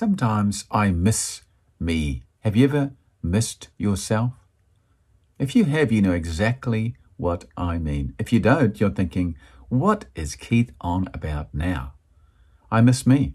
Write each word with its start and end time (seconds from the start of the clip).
Sometimes 0.00 0.64
I 0.70 0.92
miss 0.92 1.42
me. 1.78 2.22
Have 2.38 2.56
you 2.56 2.64
ever 2.64 2.92
missed 3.22 3.68
yourself? 3.76 4.32
If 5.38 5.54
you 5.54 5.64
have, 5.66 5.92
you 5.92 6.00
know 6.00 6.14
exactly 6.14 6.96
what 7.18 7.44
I 7.54 7.76
mean. 7.76 8.14
If 8.18 8.32
you 8.32 8.40
don't, 8.40 8.80
you're 8.80 8.88
thinking, 8.88 9.36
what 9.68 10.06
is 10.14 10.36
Keith 10.36 10.72
on 10.80 11.10
about 11.12 11.52
now? 11.52 11.92
I 12.70 12.80
miss 12.80 13.06
me. 13.06 13.34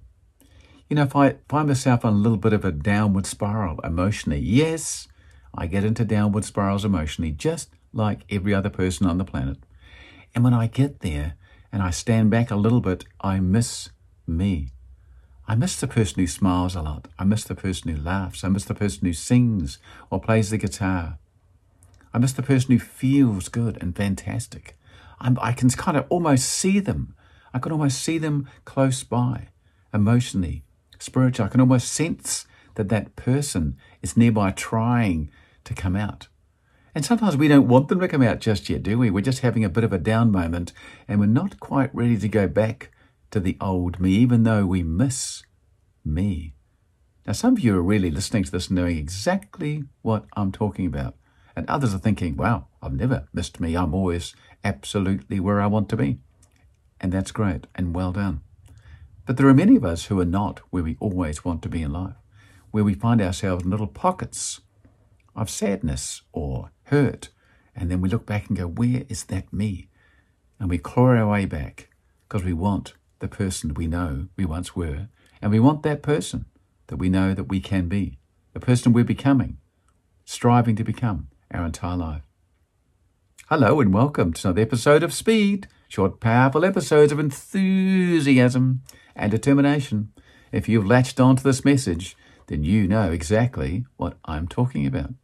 You 0.90 0.96
know, 0.96 1.04
if 1.04 1.16
I 1.16 1.36
find 1.48 1.68
myself 1.68 2.04
on 2.04 2.14
a 2.14 2.18
little 2.18 2.40
bit 2.40 2.52
of 2.54 2.66
a 2.66 2.72
downward 2.72 3.28
spiral 3.28 3.80
emotionally, 3.82 4.40
yes, 4.40 5.08
I 5.54 5.68
get 5.68 5.84
into 5.84 6.04
downward 6.04 6.46
spirals 6.46 6.84
emotionally, 6.84 7.32
just 7.32 7.70
like 7.94 8.26
every 8.32 8.56
other 8.56 8.72
person 8.72 9.06
on 9.06 9.20
the 9.20 9.24
planet. 9.24 9.60
And 10.34 10.44
when 10.44 10.56
I 10.56 10.66
get 10.66 11.02
there 11.02 11.36
and 11.72 11.84
I 11.84 11.92
stand 11.92 12.32
back 12.32 12.50
a 12.50 12.56
little 12.56 12.82
bit, 12.82 13.06
I 13.22 13.40
miss 13.40 13.92
me. 14.26 14.72
I 15.48 15.56
miss 15.56 15.80
the 15.80 15.88
person 15.88 16.20
who 16.20 16.28
smiles 16.28 16.76
a 16.76 16.82
lot. 16.82 17.08
I 17.20 17.24
miss 17.24 17.44
the 17.44 17.54
person 17.54 17.92
who 17.92 18.02
laughs. 18.02 18.44
I 18.44 18.50
miss 18.50 18.66
the 18.66 18.74
person 18.74 19.06
who 19.06 19.14
sings 19.14 19.78
or 20.10 20.20
plays 20.20 20.50
the 20.50 20.58
guitar. 20.58 21.20
I 22.14 22.18
miss 22.18 22.34
the 22.34 22.42
person 22.42 22.72
who 22.72 22.80
feels 22.80 23.48
good 23.50 23.78
and 23.80 23.96
fantastic. 23.96 24.78
I'm, 25.20 25.38
i 25.42 25.54
can 25.54 25.70
kind 25.70 25.98
of 25.98 26.06
almost 26.10 26.50
see 26.50 26.80
them. 26.80 27.16
I 27.54 27.60
can 27.60 27.72
almost 27.72 28.02
see 28.02 28.18
them 28.18 28.50
close 28.66 29.04
by, 29.04 29.50
emotionally, 29.94 30.64
spiritually. 30.98 31.48
I 31.48 31.52
can 31.52 31.62
almost 31.62 31.92
sense 31.92 32.48
that 32.74 32.90
that 32.90 33.16
person 33.16 33.78
is 34.02 34.18
nearby 34.18 34.52
trying 34.52 35.30
to 35.64 35.74
come 35.74 35.96
out. 35.96 36.28
And 36.96 37.06
sometimes 37.06 37.38
we 37.38 37.50
don't 37.50 37.68
want 37.68 37.90
them 37.90 38.00
to 38.00 38.08
come 38.08 38.22
out 38.24 38.40
just 38.40 38.70
yet, 38.70 38.82
do 38.82 38.98
we? 38.98 39.12
We're 39.12 39.22
just 39.22 39.42
having 39.42 39.64
a 39.64 39.70
bit 39.70 39.84
of 39.84 39.94
a 39.94 39.98
down 39.98 40.32
moment 40.32 40.72
and 41.08 41.20
we're 41.20 41.26
not 41.28 41.60
quite 41.60 41.94
ready 41.94 42.18
to 42.18 42.28
go 42.30 42.48
back 42.48 42.92
to 43.36 43.42
the 43.42 43.58
old 43.60 44.00
me, 44.00 44.12
even 44.12 44.44
though 44.44 44.66
we 44.66 44.82
miss 44.82 45.44
me. 46.06 46.56
Now, 47.28 47.34
some 47.34 47.52
of 47.52 47.60
you 47.60 47.76
are 47.76 47.82
really 47.82 48.10
listening 48.10 48.46
to 48.46 48.52
this 48.52 48.72
knowing 48.72 48.98
exactly 48.98 49.84
what 50.04 50.24
I'm 50.38 50.54
talking 50.54 50.86
about. 50.86 51.16
And 51.54 51.70
others 51.70 51.94
are 51.94 52.00
thinking, 52.00 52.38
wow, 52.38 52.68
I've 52.82 52.94
never 52.94 53.28
missed 53.34 53.60
me. 53.60 53.76
I'm 53.76 53.94
always 53.94 54.34
absolutely 54.64 55.42
where 55.42 55.60
I 55.60 55.68
want 55.68 55.90
to 55.90 55.98
be. 55.98 56.20
And 57.02 57.12
that's 57.12 57.34
great 57.34 57.68
and 57.76 57.94
well 57.94 58.14
done. 58.14 58.40
But 59.26 59.36
there 59.36 59.50
are 59.50 59.54
many 59.54 59.76
of 59.76 59.84
us 59.84 60.06
who 60.06 60.18
are 60.22 60.26
not 60.26 60.60
where 60.70 60.84
we 60.84 60.96
always 61.02 61.44
want 61.44 61.62
to 61.64 61.70
be 61.70 61.82
in 61.82 61.92
life, 61.92 62.16
where 62.72 62.86
we 62.86 62.94
find 62.94 63.22
ourselves 63.22 63.66
in 63.66 63.70
little 63.70 63.86
pockets 63.86 64.62
of 65.36 65.50
sadness 65.50 66.22
or 66.32 66.72
hurt. 66.84 67.32
And 67.76 67.92
then 67.92 68.00
we 68.00 68.08
look 68.08 68.26
back 68.26 68.48
and 68.48 68.58
go, 68.58 68.68
where 68.68 69.04
is 69.10 69.26
that 69.26 69.52
me? 69.52 69.90
And 70.58 70.70
we 70.70 70.78
claw 70.78 71.08
our 71.08 71.28
way 71.28 71.46
back 71.46 71.90
because 72.30 72.46
we 72.46 72.54
want 72.54 72.94
the 73.26 73.36
person 73.36 73.74
we 73.74 73.88
know 73.88 74.28
we 74.38 74.46
once 74.46 74.76
were, 74.76 75.08
and 75.42 75.52
we 75.52 75.60
want 75.60 75.82
that 75.82 76.04
person 76.04 76.46
that 76.86 76.98
we 76.98 77.10
know 77.10 77.34
that 77.34 77.46
we 77.46 77.60
can 77.60 77.88
be, 77.88 78.20
the 78.54 78.60
person 78.60 78.94
we're 78.94 79.04
becoming, 79.04 79.58
striving 80.26 80.76
to 80.76 80.84
become 80.84 81.28
our 81.50 81.66
entire 81.66 81.98
life. 81.98 82.22
Hello 83.48 83.82
and 83.82 83.92
welcome 83.92 84.32
to 84.32 84.48
another 84.48 84.62
episode 84.62 85.02
of 85.02 85.12
Speed, 85.12 85.68
short, 85.88 86.20
powerful 86.20 86.64
episodes 86.64 87.12
of 87.12 87.18
enthusiasm 87.18 88.84
and 89.16 89.32
determination. 89.32 90.12
If 90.52 90.70
you've 90.70 90.86
latched 90.86 91.20
onto 91.20 91.42
this 91.42 91.66
message, 91.66 92.16
then 92.46 92.64
you 92.64 92.88
know 92.88 93.12
exactly 93.12 93.88
what 93.98 94.20
I'm 94.26 94.48
talking 94.48 94.86
about. 94.86 95.16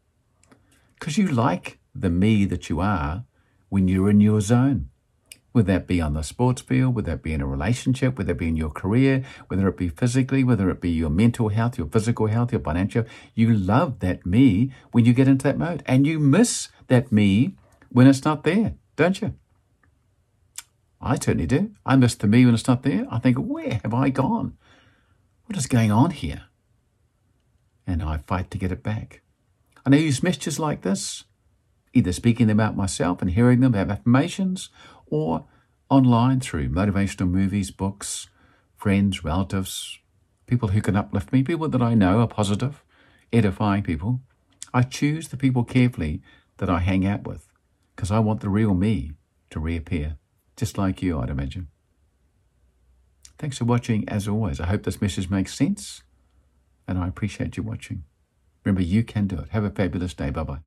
Because 0.95 1.19
you 1.19 1.27
like 1.27 1.77
the 1.93 2.09
me 2.09 2.45
that 2.45 2.67
you 2.67 2.79
are 2.79 3.25
when 3.69 3.87
you're 3.87 4.09
in 4.09 4.21
your 4.21 4.41
zone. 4.41 4.89
Would 5.53 5.65
that 5.65 5.85
be 5.85 5.99
on 5.99 6.13
the 6.13 6.23
sports 6.23 6.61
field? 6.61 6.95
Would 6.95 7.05
that 7.05 7.21
be 7.21 7.33
in 7.33 7.41
a 7.41 7.45
relationship? 7.45 8.17
Would 8.17 8.27
that 8.27 8.37
be 8.37 8.47
in 8.47 8.55
your 8.55 8.69
career? 8.69 9.23
Whether 9.47 9.67
it 9.67 9.77
be 9.77 9.89
physically, 9.89 10.43
whether 10.43 10.69
it 10.69 10.79
be 10.79 10.91
your 10.91 11.09
mental 11.09 11.49
health, 11.49 11.77
your 11.77 11.87
physical 11.87 12.27
health, 12.27 12.53
your 12.53 12.61
financial, 12.61 13.03
you 13.35 13.53
love 13.53 13.99
that 13.99 14.25
me 14.25 14.71
when 14.91 15.03
you 15.03 15.13
get 15.13 15.27
into 15.27 15.43
that 15.43 15.57
mode. 15.57 15.83
And 15.85 16.07
you 16.07 16.19
miss 16.19 16.69
that 16.87 17.11
me 17.11 17.55
when 17.89 18.07
it's 18.07 18.23
not 18.23 18.45
there, 18.45 18.75
don't 18.95 19.21
you? 19.21 19.33
I 21.01 21.15
certainly 21.15 21.47
do. 21.47 21.71
I 21.85 21.95
miss 21.95 22.15
the 22.15 22.27
me 22.27 22.45
when 22.45 22.53
it's 22.53 22.67
not 22.67 22.83
there. 22.83 23.05
I 23.11 23.19
think, 23.19 23.37
where 23.37 23.79
have 23.83 23.93
I 23.93 24.09
gone? 24.09 24.57
What 25.45 25.57
is 25.57 25.67
going 25.67 25.91
on 25.91 26.11
here? 26.11 26.43
And 27.85 28.01
I 28.01 28.17
fight 28.17 28.51
to 28.51 28.57
get 28.57 28.71
it 28.71 28.83
back. 28.83 29.21
And 29.83 29.95
I 29.95 29.97
use 29.97 30.23
messages 30.23 30.59
like 30.59 30.83
this, 30.83 31.25
either 31.91 32.13
speaking 32.13 32.47
them 32.47 32.59
out 32.59 32.77
myself 32.77 33.21
and 33.21 33.31
hearing 33.31 33.59
them, 33.59 33.73
have 33.73 33.89
affirmations, 33.89 34.69
or 35.11 35.45
online 35.89 36.39
through 36.39 36.69
motivational 36.69 37.29
movies, 37.29 37.69
books, 37.69 38.27
friends, 38.75 39.23
relatives, 39.23 39.99
people 40.47 40.69
who 40.69 40.81
can 40.81 40.95
uplift 40.95 41.31
me, 41.31 41.43
people 41.43 41.69
that 41.69 41.81
I 41.81 41.93
know 41.93 42.21
are 42.21 42.27
positive, 42.27 42.83
edifying 43.31 43.83
people. 43.83 44.21
I 44.73 44.81
choose 44.81 45.27
the 45.27 45.37
people 45.37 45.63
carefully 45.63 46.21
that 46.57 46.69
I 46.69 46.79
hang 46.79 47.05
out 47.05 47.27
with 47.27 47.47
because 47.95 48.09
I 48.09 48.19
want 48.19 48.39
the 48.39 48.49
real 48.49 48.73
me 48.73 49.11
to 49.51 49.59
reappear, 49.59 50.17
just 50.55 50.77
like 50.77 51.03
you, 51.03 51.19
I'd 51.19 51.29
imagine. 51.29 51.67
Thanks 53.37 53.57
for 53.57 53.65
watching 53.65 54.07
as 54.07 54.27
always. 54.27 54.59
I 54.59 54.67
hope 54.67 54.83
this 54.83 55.01
message 55.01 55.29
makes 55.29 55.53
sense 55.53 56.03
and 56.87 56.97
I 56.97 57.07
appreciate 57.07 57.57
you 57.57 57.63
watching. 57.63 58.03
Remember, 58.63 58.81
you 58.83 59.03
can 59.03 59.27
do 59.27 59.39
it. 59.39 59.49
Have 59.49 59.63
a 59.63 59.69
fabulous 59.71 60.13
day. 60.13 60.29
Bye 60.29 60.43
bye. 60.43 60.59